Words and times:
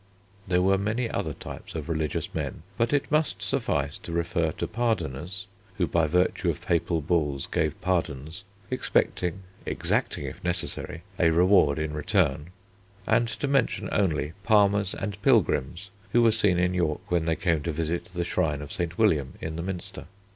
There 0.47 0.63
were 0.63 0.79
many 0.79 1.11
other 1.11 1.33
types 1.35 1.75
of 1.75 1.87
religious 1.87 2.33
men, 2.33 2.63
but 2.75 2.91
it 2.91 3.11
must 3.11 3.43
suffice 3.43 3.99
to 3.99 4.11
refer 4.11 4.51
to 4.53 4.65
Pardoners, 4.65 5.45
who 5.77 5.85
by 5.85 6.07
virtue 6.07 6.49
of 6.49 6.59
papal 6.65 7.01
bulls 7.01 7.45
gave 7.45 7.79
pardons, 7.81 8.43
expecting, 8.71 9.43
exacting 9.63 10.25
if 10.25 10.43
necessary, 10.43 11.03
a 11.19 11.29
reward 11.29 11.77
in 11.77 11.93
return, 11.93 12.47
and 13.05 13.27
to 13.27 13.47
mention 13.47 13.89
only 13.91 14.33
palmers 14.43 14.95
and 14.95 15.21
pilgrims, 15.21 15.91
who 16.13 16.23
were 16.23 16.31
seen 16.31 16.57
in 16.57 16.73
York 16.73 17.01
when 17.11 17.25
they 17.25 17.35
came 17.35 17.61
to 17.61 17.71
visit 17.71 18.05
the 18.05 18.23
shrine 18.23 18.63
of 18.63 18.71
St. 18.71 18.97
William 18.97 19.33
in 19.39 19.55
the 19.55 19.61
Minster. 19.61 20.05